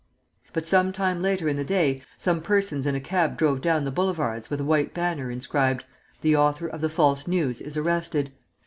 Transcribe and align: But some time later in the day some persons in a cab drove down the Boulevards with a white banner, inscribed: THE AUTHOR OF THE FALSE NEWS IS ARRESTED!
But 0.51 0.65
some 0.65 0.91
time 0.91 1.21
later 1.21 1.47
in 1.47 1.57
the 1.57 1.63
day 1.63 2.01
some 2.17 2.41
persons 2.41 2.87
in 2.87 2.95
a 2.95 2.99
cab 2.99 3.37
drove 3.37 3.61
down 3.61 3.83
the 3.85 3.91
Boulevards 3.91 4.49
with 4.49 4.59
a 4.59 4.63
white 4.63 4.95
banner, 4.95 5.29
inscribed: 5.29 5.85
THE 6.21 6.35
AUTHOR 6.35 6.65
OF 6.69 6.81
THE 6.81 6.89
FALSE 6.89 7.27
NEWS 7.27 7.61
IS 7.61 7.77
ARRESTED! 7.77 8.31